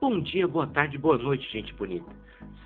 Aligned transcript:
Bom 0.00 0.18
dia, 0.18 0.48
boa 0.48 0.66
tarde, 0.66 0.96
boa 0.96 1.18
noite, 1.18 1.46
gente 1.52 1.74
bonita. 1.74 2.10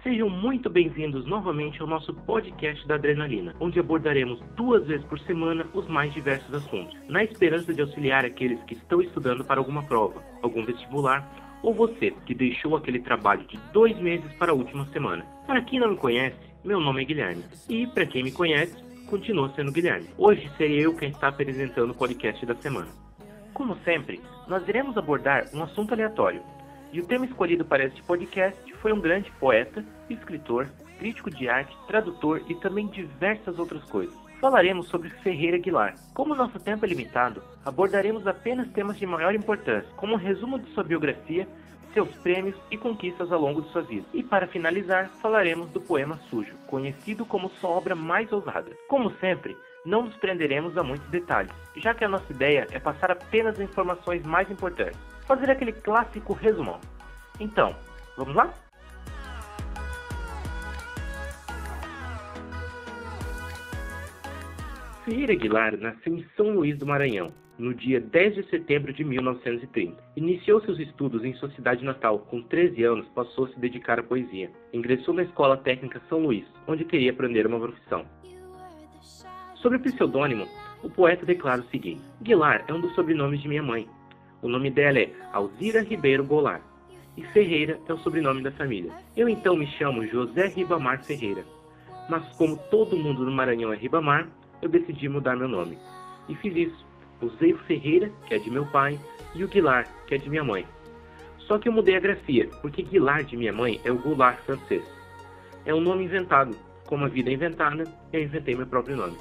Sejam 0.05 0.31
muito 0.31 0.71
bem-vindos 0.71 1.27
novamente 1.27 1.83
ao 1.83 1.89
nosso 1.89 2.15
podcast 2.15 2.87
da 2.87 2.95
Adrenalina, 2.95 3.57
onde 3.59 3.81
abordaremos 3.81 4.41
duas 4.55 4.87
vezes 4.87 5.05
por 5.07 5.19
semana 5.19 5.67
os 5.75 5.89
mais 5.89 6.15
diversos 6.15 6.55
assuntos, 6.55 6.97
na 7.09 7.25
esperança 7.25 7.75
de 7.75 7.81
auxiliar 7.81 8.25
aqueles 8.25 8.63
que 8.63 8.75
estão 8.75 9.03
estudando 9.03 9.45
para 9.45 9.59
alguma 9.59 9.83
prova, 9.83 10.23
algum 10.43 10.65
vestibular, 10.65 11.59
ou 11.61 11.75
você 11.75 12.13
que 12.25 12.37
deixou 12.37 12.77
aquele 12.77 13.01
trabalho 13.01 13.45
de 13.49 13.59
dois 13.73 13.99
meses 13.99 14.33
para 14.35 14.53
a 14.53 14.55
última 14.55 14.87
semana. 14.93 15.27
Para 15.45 15.63
quem 15.63 15.81
não 15.81 15.91
me 15.91 15.97
conhece, 15.97 16.39
meu 16.65 16.79
nome 16.79 17.03
é 17.03 17.05
Guilherme, 17.05 17.43
e 17.69 17.85
para 17.89 18.07
quem 18.07 18.23
me 18.23 18.31
conhece, 18.31 18.77
continua 19.07 19.53
sendo 19.57 19.73
Guilherme. 19.73 20.07
Hoje 20.17 20.49
serei 20.57 20.87
eu 20.87 20.95
quem 20.95 21.09
está 21.09 21.29
apresentando 21.29 21.91
o 21.91 21.97
podcast 21.97 22.47
da 22.47 22.55
semana. 22.55 22.93
Como 23.53 23.77
sempre, 23.79 24.21
nós 24.47 24.69
iremos 24.69 24.97
abordar 24.97 25.47
um 25.53 25.65
assunto 25.65 25.95
aleatório, 25.95 26.41
e 26.95 27.01
o 27.01 27.05
tema 27.05 27.27
escolhido 27.27 27.65
para 27.65 27.85
este 27.85 28.01
podcast 28.05 28.73
foi 28.75 28.93
um 28.93 29.01
grande 29.01 29.29
poeta, 29.41 29.85
escritor, 30.09 30.69
crítico 30.97 31.29
de 31.29 31.49
arte, 31.49 31.77
tradutor 31.89 32.41
e 32.49 32.55
também 32.55 32.87
diversas 32.87 33.59
outras 33.59 33.83
coisas. 33.83 34.15
Falaremos 34.41 34.87
sobre 34.87 35.11
Ferreira 35.11 35.57
Aguilar. 35.57 35.97
Como 36.15 36.37
nosso 36.37 36.61
tempo 36.61 36.85
é 36.85 36.89
limitado, 36.89 37.43
abordaremos 37.65 38.29
apenas 38.29 38.71
temas 38.71 38.97
de 38.97 39.07
maior 39.07 39.35
importância, 39.35 39.91
como 39.97 40.15
um 40.15 40.17
resumo 40.17 40.57
de 40.57 40.71
sua 40.71 40.85
biografia, 40.85 41.49
seus 41.93 42.15
prêmios 42.19 42.55
e 42.71 42.79
conquistas 42.79 43.33
ao 43.33 43.41
longo 43.41 43.63
de 43.63 43.73
sua 43.73 43.83
vida. 43.83 44.07
E 44.15 44.23
para 44.23 44.47
finalizar, 44.47 45.11
falaremos 45.21 45.69
do 45.71 45.81
poema 45.81 46.21
Sujo, 46.31 46.55
conhecido 46.69 47.27
como 47.27 47.51
sua 47.59 47.71
obra 47.71 47.97
mais 47.97 48.31
ousada. 48.31 48.71
Como 48.87 49.11
sempre, 49.19 49.57
não 49.85 50.03
nos 50.03 50.15
prenderemos 50.19 50.79
a 50.79 50.85
muitos 50.85 51.09
detalhes, 51.09 51.51
já 51.75 51.93
que 51.93 52.05
a 52.05 52.09
nossa 52.09 52.33
ideia 52.33 52.69
é 52.71 52.79
passar 52.79 53.11
apenas 53.11 53.57
as 53.57 53.69
informações 53.69 54.23
mais 54.25 54.49
importantes 54.49 55.14
fazer 55.27 55.51
aquele 55.51 55.73
clássico 55.73 56.33
resumão. 56.33 56.81
Então, 57.41 57.75
vamos 58.17 58.35
lá? 58.35 58.53
Ferreira 65.05 65.35
Aguilar 65.35 65.77
nasceu 65.77 66.15
em 66.15 66.25
São 66.35 66.55
Luís 66.55 66.79
do 66.79 66.87
Maranhão, 66.87 67.31
no 67.59 67.75
dia 67.75 68.01
10 68.01 68.37
de 68.37 68.43
setembro 68.49 68.91
de 68.91 69.05
1930. 69.05 70.03
Iniciou 70.17 70.63
seus 70.63 70.79
estudos 70.79 71.23
em 71.23 71.35
sua 71.35 71.51
cidade 71.51 71.85
natal. 71.85 72.21
Com 72.21 72.41
13 72.43 72.83
anos, 72.85 73.07
passou 73.09 73.45
a 73.45 73.49
se 73.49 73.61
dedicar 73.61 74.01
à 74.01 74.03
poesia. 74.03 74.51
Ingressou 74.73 75.13
na 75.13 75.23
Escola 75.23 75.59
Técnica 75.59 76.01
São 76.09 76.21
Luís, 76.21 76.47
onde 76.67 76.87
queria 76.87 77.11
aprender 77.11 77.47
uma 77.47 77.61
profissão. 77.61 78.07
Sobre 79.57 79.77
o 79.77 79.81
pseudônimo, 79.81 80.49
o 80.83 80.89
poeta 80.89 81.27
declara 81.27 81.61
o 81.61 81.69
seguinte: 81.69 82.03
Aguilar 82.21 82.65
é 82.67 82.73
um 82.73 82.81
dos 82.81 82.95
sobrenomes 82.95 83.43
de 83.43 83.49
minha 83.49 83.63
mãe, 83.63 83.87
o 84.45 84.49
nome 84.49 84.71
dela 84.71 84.99
é 84.99 85.11
Alzira 85.33 85.83
Ribeiro 85.83 86.23
Goulart 86.23 86.61
e 87.17 87.23
Ferreira 87.29 87.81
é 87.89 87.93
o 87.95 87.99
sobrenome 88.01 88.43
da 88.43 88.53
família. 88.53 88.93
Eu 89.17 89.27
então 89.27 89.57
me 89.57 89.67
chamo 89.79 90.07
José 90.07 90.49
Ribamar 90.49 91.03
Ferreira, 91.03 91.43
mas 92.11 92.29
como 92.37 92.59
todo 92.71 92.95
mundo 92.95 93.25
no 93.25 93.33
Maranhão 93.33 93.73
é 93.73 93.77
Ribamar, 93.77 94.29
eu 94.61 94.69
decidi 94.69 95.09
mudar 95.09 95.35
meu 95.35 95.49
nome. 95.49 95.79
E 96.29 96.35
fiz 96.35 96.55
isso. 96.55 96.87
Usei 97.23 97.55
o 97.55 97.59
Ferreira, 97.61 98.13
que 98.27 98.35
é 98.35 98.39
de 98.39 98.51
meu 98.51 98.67
pai, 98.67 99.01
e 99.35 99.43
o 99.43 99.49
Guilar, 99.49 99.89
que 100.07 100.15
é 100.15 100.19
de 100.19 100.29
minha 100.29 100.45
mãe. 100.45 100.67
Só 101.39 101.59
que 101.59 101.67
eu 101.67 101.73
mudei 101.73 101.97
a 101.97 102.01
grafia, 102.01 102.47
porque 102.61 102.83
Guilar 102.83 103.25
de 103.25 103.39
minha 103.39 103.53
mãe 103.53 103.81
é 103.83 103.91
o 103.91 103.99
Goulart 103.99 104.41
francês. 104.41 104.85
É 105.65 105.75
um 105.75 105.81
nome 105.81 106.05
inventado. 106.05 106.55
Como 106.85 107.07
a 107.07 107.09
vida 107.09 107.31
é 107.31 107.33
inventada, 107.33 107.85
eu 108.13 108.23
inventei 108.23 108.55
meu 108.55 108.67
próprio 108.67 108.95
nome. 108.95 109.17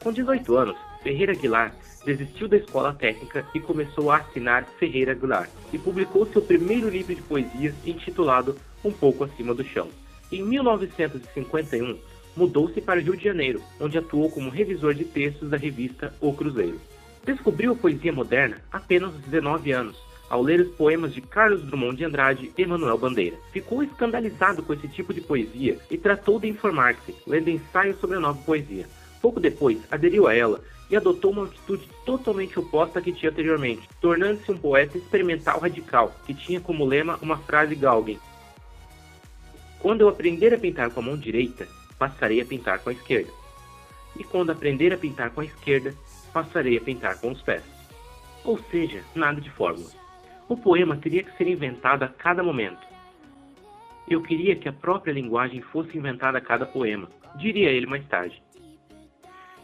Com 0.00 0.12
18 0.12 0.56
anos, 0.56 0.76
Ferreira 1.02 1.34
Guilar 1.34 1.74
desistiu 2.06 2.46
da 2.46 2.56
escola 2.56 2.94
técnica 2.94 3.44
e 3.52 3.58
começou 3.58 4.12
a 4.12 4.18
assinar 4.18 4.64
Ferreira 4.78 5.12
Goulart 5.12 5.50
e 5.72 5.78
publicou 5.78 6.24
seu 6.26 6.40
primeiro 6.40 6.88
livro 6.88 7.12
de 7.12 7.20
poesias 7.20 7.74
intitulado 7.84 8.56
Um 8.84 8.92
Pouco 8.92 9.24
Acima 9.24 9.52
do 9.52 9.64
Chão. 9.64 9.88
Em 10.30 10.40
1951, 10.40 11.98
mudou-se 12.36 12.80
para 12.80 13.00
Rio 13.00 13.16
de 13.16 13.24
Janeiro, 13.24 13.60
onde 13.80 13.98
atuou 13.98 14.30
como 14.30 14.50
revisor 14.50 14.94
de 14.94 15.04
textos 15.04 15.50
da 15.50 15.56
revista 15.56 16.14
O 16.20 16.32
Cruzeiro. 16.32 16.80
Descobriu 17.24 17.72
a 17.72 17.76
poesia 17.76 18.12
moderna 18.12 18.58
apenas 18.70 19.12
aos 19.12 19.22
19 19.22 19.72
anos, 19.72 19.96
ao 20.30 20.42
ler 20.42 20.60
os 20.60 20.74
poemas 20.76 21.12
de 21.12 21.20
Carlos 21.20 21.62
Drummond 21.62 21.96
de 21.96 22.04
Andrade 22.04 22.52
e 22.56 22.66
Manuel 22.66 22.98
Bandeira. 22.98 23.36
Ficou 23.52 23.82
escandalizado 23.82 24.62
com 24.62 24.72
esse 24.72 24.86
tipo 24.86 25.12
de 25.12 25.20
poesia 25.20 25.78
e 25.90 25.98
tratou 25.98 26.38
de 26.38 26.48
informar-se, 26.48 27.16
lendo 27.26 27.50
ensaios 27.50 27.98
sobre 27.98 28.16
a 28.16 28.20
nova 28.20 28.40
poesia. 28.42 28.86
Pouco 29.26 29.40
depois, 29.40 29.82
aderiu 29.90 30.28
a 30.28 30.36
ela 30.36 30.60
e 30.88 30.94
adotou 30.94 31.32
uma 31.32 31.46
atitude 31.46 31.88
totalmente 32.04 32.56
oposta 32.60 33.00
à 33.00 33.02
que 33.02 33.12
tinha 33.12 33.32
anteriormente, 33.32 33.88
tornando-se 34.00 34.52
um 34.52 34.56
poeta 34.56 34.96
experimental 34.96 35.58
radical, 35.58 36.14
que 36.24 36.32
tinha 36.32 36.60
como 36.60 36.84
lema 36.84 37.18
uma 37.20 37.36
frase 37.38 37.74
Gauguin. 37.74 38.20
Quando 39.80 40.02
eu 40.02 40.08
aprender 40.08 40.54
a 40.54 40.58
pintar 40.58 40.92
com 40.92 41.00
a 41.00 41.02
mão 41.02 41.18
direita, 41.18 41.66
passarei 41.98 42.40
a 42.40 42.44
pintar 42.44 42.78
com 42.78 42.88
a 42.88 42.92
esquerda. 42.92 43.32
E 44.16 44.22
quando 44.22 44.52
aprender 44.52 44.92
a 44.92 44.96
pintar 44.96 45.30
com 45.30 45.40
a 45.40 45.44
esquerda, 45.44 45.92
passarei 46.32 46.78
a 46.78 46.80
pintar 46.80 47.20
com 47.20 47.32
os 47.32 47.42
pés. 47.42 47.64
Ou 48.44 48.60
seja, 48.70 49.02
nada 49.12 49.40
de 49.40 49.50
fórmula. 49.50 49.90
O 50.48 50.56
poema 50.56 50.96
teria 50.98 51.24
que 51.24 51.36
ser 51.36 51.48
inventado 51.48 52.04
a 52.04 52.08
cada 52.08 52.44
momento. 52.44 52.86
Eu 54.08 54.22
queria 54.22 54.54
que 54.54 54.68
a 54.68 54.72
própria 54.72 55.10
linguagem 55.10 55.60
fosse 55.62 55.98
inventada 55.98 56.38
a 56.38 56.40
cada 56.40 56.64
poema, 56.64 57.08
diria 57.34 57.72
ele 57.72 57.86
mais 57.86 58.06
tarde. 58.06 58.45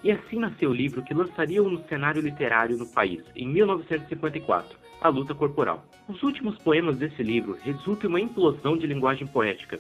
E 0.05 0.11
assim 0.11 0.39
nasceu 0.39 0.71
o 0.71 0.75
livro 0.75 1.03
que 1.03 1.15
lançaria 1.15 1.63
no 1.63 1.83
cenário 1.85 2.21
literário 2.21 2.77
no 2.77 2.87
país, 2.87 3.23
em 3.37 3.47
1954, 3.47 4.77
A 5.01 5.09
Luta 5.09 5.33
Corporal. 5.33 5.85
Os 6.09 6.23
últimos 6.25 6.59
poemas 6.59 6.97
desse 6.99 7.23
livro 7.23 7.57
resultam 7.63 8.11
em 8.11 8.13
uma 8.13 8.21
implosão 8.21 8.77
de 8.77 8.87
linguagem 8.87 9.29
poética 9.29 9.79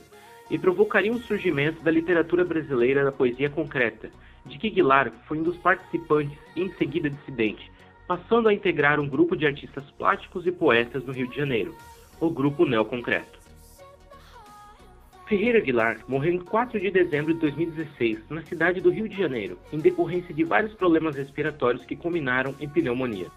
e 0.49 0.57
provocariam 0.57 1.17
o 1.17 1.23
surgimento 1.23 1.83
da 1.83 1.91
literatura 1.91 2.45
brasileira 2.45 3.05
da 3.05 3.11
poesia 3.11 3.51
concreta, 3.51 4.11
de 4.47 4.59
que 4.59 4.71
Guilar 4.71 5.11
foi 5.27 5.39
um 5.39 5.43
dos 5.43 5.57
participantes 5.57 6.39
e 6.55 6.63
em 6.63 6.73
seguida 6.75 7.11
dissidente, 7.11 7.71
passando 8.07 8.49
a 8.49 8.55
integrar 8.55 9.01
um 9.01 9.09
grupo 9.09 9.37
de 9.37 9.47
artistas 9.47 9.91
plásticos 9.93 10.47
e 10.47 10.53
poetas 10.53 11.05
no 11.05 11.13
Rio 11.13 11.27
de 11.29 11.37
Janeiro, 11.37 11.75
o 12.21 12.31
Grupo 12.31 12.65
Neoconcreto. 12.65 13.42
Ferreira 15.27 15.59
Aguilar 15.59 15.99
morreu 16.09 16.35
em 16.35 16.39
4 16.39 16.79
de 16.81 16.91
dezembro 16.91 17.33
de 17.33 17.41
2016, 17.41 18.29
na 18.29 18.43
cidade 18.43 18.81
do 18.81 18.91
Rio 18.91 19.09
de 19.09 19.17
Janeiro, 19.17 19.59
em 19.73 19.79
decorrência 19.79 20.35
de 20.35 20.45
vários 20.45 20.75
problemas 20.75 21.17
respiratórios 21.17 21.85
que 21.85 21.97
culminaram 21.97 22.55
em 22.61 22.69
pneumonia. 22.69 23.29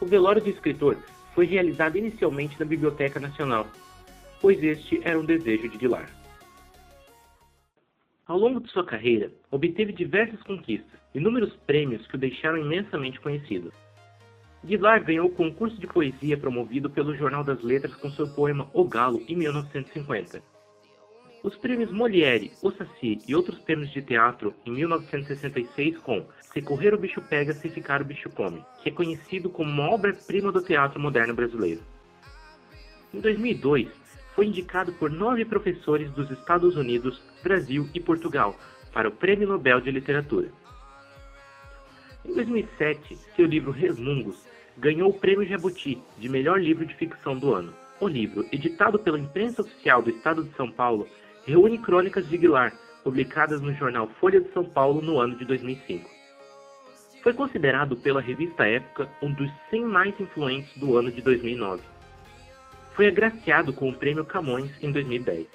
O 0.00 0.06
velório 0.06 0.42
do 0.42 0.50
escritor 0.50 0.96
foi 1.34 1.46
realizado 1.46 1.96
inicialmente 1.96 2.58
na 2.58 2.66
Biblioteca 2.66 3.20
Nacional, 3.20 3.66
pois 4.40 4.62
este 4.62 5.00
era 5.04 5.18
um 5.18 5.24
desejo 5.24 5.68
de 5.68 5.76
Aguilar. 5.76 6.10
Ao 8.26 8.38
longo 8.38 8.60
de 8.60 8.70
sua 8.70 8.84
carreira, 8.84 9.30
obteve 9.50 9.92
diversas 9.92 10.42
conquistas, 10.42 11.00
inúmeros 11.14 11.54
prêmios 11.66 12.06
que 12.06 12.16
o 12.16 12.18
deixaram 12.18 12.58
imensamente 12.58 13.20
conhecido. 13.20 13.72
Guilar 14.64 15.02
ganhou 15.02 15.26
o 15.26 15.34
concurso 15.34 15.80
de 15.80 15.86
poesia 15.86 16.36
promovido 16.36 16.90
pelo 16.90 17.16
Jornal 17.16 17.42
das 17.42 17.62
Letras 17.62 17.94
com 17.94 18.10
seu 18.10 18.28
poema 18.28 18.68
O 18.74 18.84
Galo 18.84 19.22
em 19.26 19.34
1950. 19.34 20.42
Os 21.42 21.56
prêmios 21.56 21.90
Molière, 21.90 22.52
O 22.62 22.70
Saci 22.70 23.18
e 23.26 23.34
outros 23.34 23.58
prêmios 23.60 23.90
de 23.90 24.02
teatro 24.02 24.54
em 24.66 24.72
1966 24.72 25.96
com 25.98 26.26
Se 26.52 26.60
Correr 26.60 26.92
o 26.92 26.98
Bicho 26.98 27.22
Pega, 27.22 27.54
Se 27.54 27.70
Ficar 27.70 28.02
o 28.02 28.04
Bicho 28.04 28.28
Come, 28.28 28.62
que 28.82 28.90
é 28.90 28.92
conhecido 28.92 29.48
como 29.48 29.70
uma 29.70 29.90
obra-prima 29.90 30.52
do 30.52 30.60
teatro 30.60 31.00
moderno 31.00 31.34
brasileiro. 31.34 31.80
Em 33.14 33.20
2002, 33.20 33.88
foi 34.34 34.46
indicado 34.46 34.92
por 34.92 35.10
nove 35.10 35.46
professores 35.46 36.10
dos 36.12 36.30
Estados 36.30 36.76
Unidos, 36.76 37.22
Brasil 37.42 37.88
e 37.94 38.00
Portugal 38.00 38.54
para 38.92 39.08
o 39.08 39.12
Prêmio 39.12 39.48
Nobel 39.48 39.80
de 39.80 39.90
Literatura. 39.90 40.52
Em 42.30 42.34
2007, 42.34 43.18
seu 43.34 43.44
livro 43.44 43.72
Resmungos 43.72 44.46
ganhou 44.78 45.10
o 45.10 45.18
Prêmio 45.18 45.44
Jabuti 45.44 46.00
de 46.16 46.28
melhor 46.28 46.60
livro 46.60 46.86
de 46.86 46.94
ficção 46.94 47.36
do 47.36 47.52
ano. 47.52 47.74
O 48.00 48.06
livro, 48.06 48.46
editado 48.52 49.00
pela 49.00 49.18
imprensa 49.18 49.62
oficial 49.62 50.00
do 50.00 50.10
Estado 50.10 50.44
de 50.44 50.54
São 50.54 50.70
Paulo, 50.70 51.08
reúne 51.44 51.76
crônicas 51.76 52.28
de 52.28 52.36
Aguilar, 52.36 52.72
publicadas 53.02 53.60
no 53.60 53.74
jornal 53.74 54.06
Folha 54.20 54.40
de 54.40 54.48
São 54.52 54.64
Paulo 54.64 55.02
no 55.02 55.18
ano 55.18 55.36
de 55.38 55.44
2005. 55.44 56.08
Foi 57.20 57.34
considerado 57.34 57.96
pela 57.96 58.20
revista 58.20 58.64
Época 58.64 59.10
um 59.20 59.32
dos 59.32 59.50
100 59.68 59.84
mais 59.86 60.20
influentes 60.20 60.72
do 60.78 60.96
ano 60.96 61.10
de 61.10 61.20
2009. 61.20 61.82
Foi 62.94 63.08
agraciado 63.08 63.72
com 63.72 63.90
o 63.90 63.94
Prêmio 63.94 64.24
Camões 64.24 64.70
em 64.80 64.92
2010. 64.92 65.48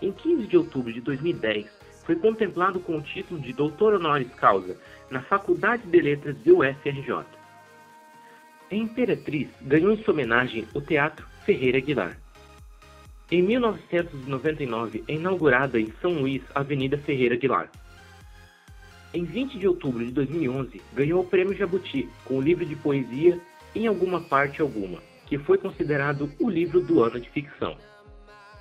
Em 0.00 0.10
15 0.10 0.46
de 0.46 0.56
outubro 0.56 0.90
de 0.90 1.02
2010, 1.02 1.66
foi 2.06 2.14
contemplado 2.14 2.78
com 2.78 2.96
o 2.96 3.02
título 3.02 3.40
de 3.40 3.52
Doutor 3.52 3.94
Honoris 3.94 4.32
Causa 4.34 4.78
na 5.10 5.20
Faculdade 5.22 5.82
de 5.86 6.00
Letras 6.00 6.36
do 6.38 6.58
UFRJ. 6.58 7.26
Em 8.70 8.82
Imperatriz 8.82 9.48
ganhou 9.62 9.92
em 9.92 10.02
sua 10.02 10.14
homenagem 10.14 10.66
o 10.72 10.80
Teatro 10.80 11.26
Ferreira 11.44 11.78
Aguilar. 11.78 12.16
Em 13.30 13.42
1999 13.42 15.04
é 15.08 15.14
inaugurada 15.14 15.80
em 15.80 15.92
São 16.00 16.12
Luís 16.12 16.42
a 16.54 16.60
Avenida 16.60 16.96
Ferreira 16.96 17.34
Aguilar. 17.34 17.68
Em 19.12 19.24
20 19.24 19.58
de 19.58 19.66
outubro 19.66 20.04
de 20.04 20.12
2011 20.12 20.80
ganhou 20.94 21.22
o 21.22 21.26
Prêmio 21.26 21.56
Jabuti 21.56 22.08
com 22.24 22.38
o 22.38 22.40
livro 22.40 22.64
de 22.64 22.76
poesia 22.76 23.38
Em 23.74 23.88
Alguma 23.88 24.20
Parte 24.20 24.62
Alguma, 24.62 25.00
que 25.26 25.38
foi 25.38 25.58
considerado 25.58 26.30
o 26.38 26.48
livro 26.48 26.80
do 26.80 27.02
ano 27.02 27.18
de 27.18 27.28
ficção. 27.30 27.76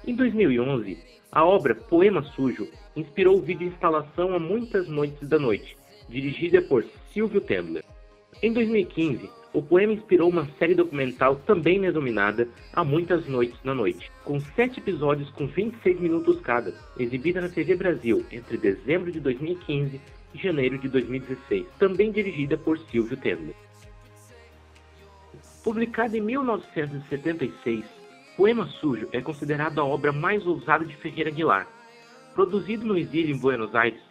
Em 0.08 0.16
2011, 0.16 0.98
a 1.36 1.44
obra 1.44 1.76
Poema 1.76 2.24
Sujo 2.24 2.66
inspirou 2.96 3.38
o 3.38 3.42
vídeo 3.42 3.68
instalação 3.68 4.34
a 4.34 4.40
Muitas 4.40 4.88
Noites 4.88 5.28
da 5.28 5.38
Noite, 5.38 5.76
dirigida 6.08 6.62
por 6.62 6.86
Silvio 7.12 7.42
Tendler. 7.42 7.84
Em 8.42 8.54
2015, 8.54 9.30
o 9.52 9.62
poema 9.62 9.92
inspirou 9.92 10.30
uma 10.30 10.48
série 10.58 10.74
documental 10.74 11.36
também 11.36 11.82
denominada 11.82 12.48
Há 12.72 12.86
Muitas 12.86 13.28
Noites 13.28 13.60
na 13.66 13.76
Noite, 13.76 14.10
com 14.24 14.40
sete 14.40 14.80
episódios 14.80 15.30
com 15.32 15.46
26 15.46 16.00
minutos 16.00 16.40
cada, 16.40 16.74
exibida 16.98 17.42
na 17.42 17.50
TV 17.50 17.76
Brasil 17.76 18.26
entre 18.32 18.58
dezembro 18.58 19.12
de 19.12 19.20
2015 19.20 20.00
e 20.34 20.38
janeiro 20.38 20.78
de 20.78 20.88
2016, 20.88 21.66
também 21.78 22.14
dirigida 22.14 22.58
por 22.58 22.80
Silvio 22.80 23.18
Tendler. 23.18 23.56
Publicado 25.66 26.16
em 26.16 26.22
1976, 26.22 27.84
Poema 28.36 28.68
Sujo 28.68 29.08
é 29.14 29.22
considerado 29.22 29.80
a 29.80 29.86
obra 29.86 30.12
mais 30.12 30.46
ousada 30.46 30.84
de 30.84 30.94
Ferreira 30.98 31.30
Aguilar. 31.30 31.66
Produzido 32.34 32.86
no 32.86 32.98
exílio 32.98 33.34
em 33.34 33.40
Buenos 33.40 33.74
Aires, 33.74 34.02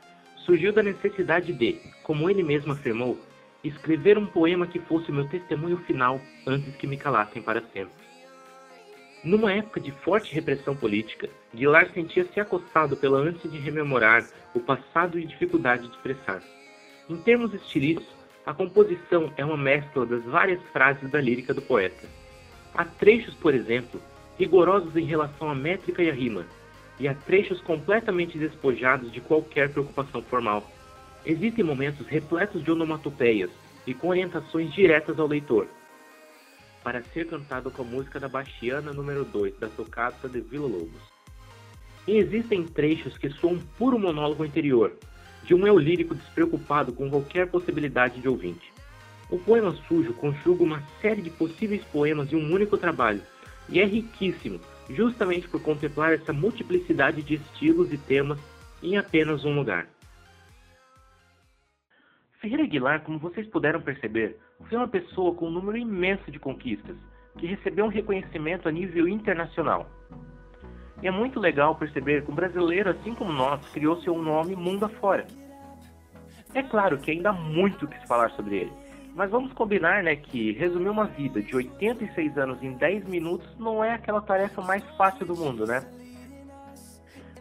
surgiu 0.46 0.72
da 0.72 0.82
necessidade 0.82 1.52
de, 1.52 1.78
como 2.02 2.30
ele 2.30 2.42
mesmo 2.42 2.72
afirmou, 2.72 3.18
escrever 3.62 4.16
um 4.16 4.24
poema 4.24 4.66
que 4.66 4.78
fosse 4.78 5.12
meu 5.12 5.28
testemunho 5.28 5.76
final 5.78 6.18
antes 6.46 6.74
que 6.76 6.86
me 6.86 6.96
calassem 6.96 7.42
para 7.42 7.60
sempre. 7.74 7.92
Numa 9.22 9.52
época 9.52 9.78
de 9.78 9.90
forte 9.90 10.34
repressão 10.34 10.74
política, 10.74 11.28
Guilar 11.54 11.90
sentia-se 11.92 12.40
acossado 12.40 12.96
pela 12.96 13.18
ânsia 13.18 13.50
de 13.50 13.58
rememorar 13.58 14.26
o 14.54 14.60
passado 14.60 15.18
e 15.18 15.26
dificuldade 15.26 15.86
de 15.86 15.94
expressar. 15.94 16.42
Em 17.10 17.16
termos 17.18 17.52
estilísticos, 17.52 18.08
a 18.46 18.54
composição 18.54 19.30
é 19.36 19.44
uma 19.44 19.56
mescla 19.56 20.06
das 20.06 20.24
várias 20.24 20.62
frases 20.72 21.10
da 21.10 21.20
lírica 21.20 21.52
do 21.52 21.60
poeta. 21.60 22.08
Há 22.74 22.86
trechos, 22.86 23.34
por 23.34 23.54
exemplo, 23.54 24.00
rigorosos 24.38 24.96
em 24.96 25.04
relação 25.04 25.48
à 25.48 25.54
métrica 25.54 26.02
e 26.02 26.10
à 26.10 26.12
rima, 26.12 26.46
e 26.98 27.08
há 27.08 27.14
trechos 27.14 27.60
completamente 27.60 28.38
despojados 28.38 29.12
de 29.12 29.20
qualquer 29.20 29.70
preocupação 29.70 30.22
formal. 30.22 30.68
Existem 31.24 31.64
momentos 31.64 32.06
repletos 32.06 32.62
de 32.62 32.70
onomatopeias 32.70 33.50
e 33.86 33.94
com 33.94 34.08
orientações 34.08 34.72
diretas 34.72 35.18
ao 35.18 35.26
leitor, 35.26 35.66
para 36.82 37.02
ser 37.02 37.26
cantado 37.26 37.70
com 37.70 37.82
a 37.82 37.86
música 37.86 38.20
da 38.20 38.28
Bastiana 38.28 38.92
número 38.92 39.24
2 39.24 39.58
da 39.58 39.68
Tocata 39.68 40.28
de 40.28 40.40
Vila 40.40 40.68
Lobos. 40.68 41.02
E 42.06 42.18
existem 42.18 42.64
trechos 42.64 43.16
que 43.16 43.30
soam 43.30 43.58
puro 43.78 43.98
monólogo 43.98 44.44
interior, 44.44 44.92
de 45.44 45.54
um 45.54 45.66
eu 45.66 45.78
lírico 45.78 46.14
despreocupado 46.14 46.92
com 46.92 47.08
qualquer 47.08 47.46
possibilidade 47.48 48.20
de 48.20 48.28
ouvinte. 48.28 48.72
O 49.30 49.38
poema 49.38 49.74
sujo 49.88 50.12
conjuga 50.12 50.62
uma 50.62 50.82
série 51.00 51.22
de 51.22 51.30
possíveis 51.30 51.82
poemas 51.84 52.30
em 52.30 52.36
um 52.36 52.52
único 52.52 52.76
trabalho, 52.76 53.22
e 53.68 53.80
é 53.80 53.84
riquíssimo, 53.84 54.60
justamente 54.90 55.48
por 55.48 55.62
contemplar 55.62 56.12
essa 56.12 56.32
multiplicidade 56.32 57.22
de 57.22 57.34
estilos 57.34 57.92
e 57.92 57.98
temas 57.98 58.38
em 58.82 58.96
apenas 58.96 59.44
um 59.44 59.54
lugar. 59.54 59.86
Ferreira 62.40 62.64
Aguilar, 62.64 63.00
como 63.00 63.18
vocês 63.18 63.46
puderam 63.46 63.80
perceber, 63.80 64.38
foi 64.68 64.76
uma 64.76 64.88
pessoa 64.88 65.34
com 65.34 65.48
um 65.48 65.50
número 65.50 65.78
imenso 65.78 66.30
de 66.30 66.38
conquistas, 66.38 66.96
que 67.38 67.46
recebeu 67.46 67.86
um 67.86 67.88
reconhecimento 67.88 68.68
a 68.68 68.72
nível 68.72 69.08
internacional. 69.08 69.88
E 71.02 71.08
é 71.08 71.10
muito 71.10 71.40
legal 71.40 71.74
perceber 71.74 72.24
que 72.24 72.30
um 72.30 72.34
brasileiro, 72.34 72.90
assim 72.90 73.14
como 73.14 73.32
nós, 73.32 73.66
criou 73.70 74.00
seu 74.02 74.16
nome 74.18 74.54
mundo 74.54 74.84
afora. 74.84 75.26
É 76.54 76.62
claro 76.62 76.98
que 76.98 77.10
ainda 77.10 77.30
há 77.30 77.32
muito 77.32 77.88
que 77.88 77.98
se 77.98 78.06
falar 78.06 78.30
sobre 78.32 78.56
ele, 78.56 78.72
mas 79.14 79.30
vamos 79.30 79.52
combinar 79.52 80.02
né, 80.02 80.16
que 80.16 80.52
resumir 80.52 80.88
uma 80.88 81.06
vida 81.06 81.40
de 81.40 81.54
86 81.54 82.36
anos 82.36 82.62
em 82.62 82.72
10 82.72 83.06
minutos 83.06 83.48
não 83.58 83.82
é 83.82 83.92
aquela 83.92 84.20
tarefa 84.20 84.60
mais 84.60 84.84
fácil 84.96 85.24
do 85.24 85.36
mundo, 85.36 85.64
né? 85.64 85.84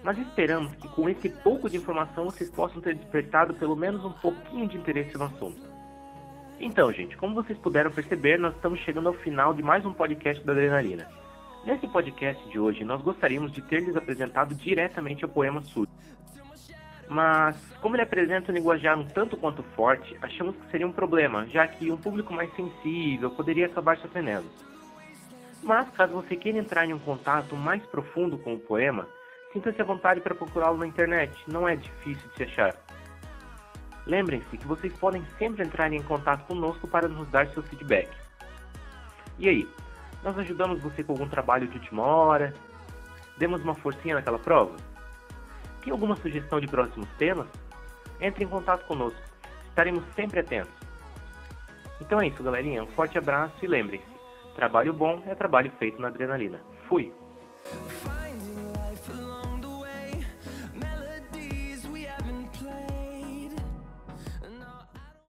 Mas 0.03 0.17
esperamos 0.19 0.75
que 0.75 0.87
com 0.89 1.09
esse 1.09 1.29
pouco 1.29 1.69
de 1.69 1.77
informação 1.77 2.25
vocês 2.25 2.49
possam 2.51 2.79
ter 2.79 2.93
despertado 2.93 3.53
pelo 3.55 3.75
menos 3.75 4.05
um 4.05 4.11
pouquinho 4.11 4.67
de 4.67 4.77
interesse 4.77 5.17
no 5.17 5.25
assunto. 5.25 5.61
Então, 6.59 6.91
gente, 6.93 7.17
como 7.17 7.33
vocês 7.33 7.57
puderam 7.57 7.89
perceber, 7.89 8.37
nós 8.37 8.53
estamos 8.55 8.79
chegando 8.81 9.07
ao 9.07 9.13
final 9.15 9.53
de 9.53 9.63
mais 9.63 9.83
um 9.85 9.93
podcast 9.93 10.45
da 10.45 10.51
Adrenalina. 10.51 11.07
Nesse 11.65 11.87
podcast 11.87 12.47
de 12.49 12.59
hoje, 12.59 12.83
nós 12.83 13.01
gostaríamos 13.01 13.51
de 13.51 13.61
ter 13.61 13.79
lhes 13.79 13.95
apresentado 13.95 14.53
diretamente 14.53 15.25
o 15.25 15.29
poema 15.29 15.61
Sul. 15.61 15.87
Mas, 17.07 17.57
como 17.81 17.95
ele 17.95 18.03
apresenta 18.03 18.51
um 18.51 18.55
linguajar 18.55 18.97
um 18.97 19.05
tanto 19.05 19.38
quanto 19.38 19.61
forte, 19.75 20.17
achamos 20.21 20.55
que 20.55 20.71
seria 20.71 20.88
um 20.88 20.91
problema, 20.91 21.45
já 21.47 21.67
que 21.67 21.91
um 21.91 21.97
público 21.97 22.33
mais 22.33 22.53
sensível 22.55 23.29
poderia 23.31 23.65
acabar 23.65 23.97
se 23.97 24.05
ofendendo. 24.05 24.50
Mas, 25.61 25.89
caso 25.91 26.13
você 26.13 26.35
queira 26.35 26.57
entrar 26.57 26.85
em 26.85 26.94
um 26.94 27.00
contato 27.00 27.55
mais 27.55 27.85
profundo 27.85 28.38
com 28.38 28.53
o 28.53 28.59
poema, 28.59 29.07
Sinta-se 29.53 29.79
à 29.79 29.85
vontade 29.85 30.19
para 30.19 30.33
procurá-lo 30.33 30.79
na 30.79 30.88
internet, 30.88 31.31
não 31.47 31.69
é 31.69 31.75
difícil 31.75 32.27
de 32.29 32.35
se 32.35 32.44
achar. 32.44 32.75
Lembrem-se 34.03 34.57
que 34.57 34.65
vocês 34.65 34.91
podem 34.97 35.23
sempre 35.38 35.63
entrar 35.63 35.94
em 35.94 36.01
contato 36.01 36.47
conosco 36.47 36.88
para 36.88 37.07
nos 37.07 37.27
dar 37.29 37.47
seu 37.49 37.61
feedback. 37.61 38.09
E 39.38 39.47
aí, 39.47 39.69
nós 40.23 40.38
ajudamos 40.39 40.81
você 40.81 41.03
com 41.03 41.13
algum 41.13 41.29
trabalho 41.29 41.67
de 41.67 41.77
última 41.77 42.01
hora? 42.01 42.51
Demos 43.38 43.61
uma 43.61 43.75
forcinha 43.75 44.15
naquela 44.15 44.39
prova? 44.39 44.75
Tem 45.83 45.91
alguma 45.91 46.15
sugestão 46.15 46.59
de 46.59 46.68
próximos 46.68 47.07
temas? 47.18 47.47
Entre 48.21 48.44
em 48.44 48.47
contato 48.47 48.85
conosco, 48.85 49.19
estaremos 49.68 50.03
sempre 50.15 50.39
atentos. 50.39 50.71
Então 52.00 52.21
é 52.21 52.27
isso, 52.27 52.41
galerinha. 52.41 52.83
Um 52.83 52.88
forte 52.88 53.18
abraço 53.18 53.53
e 53.62 53.68
lembrem-se: 53.68 54.06
trabalho 54.56 54.94
bom 54.94 55.21
é 55.27 55.35
trabalho 55.35 55.71
feito 55.77 56.01
na 56.01 56.07
adrenalina. 56.07 56.62
Fui! 56.88 57.13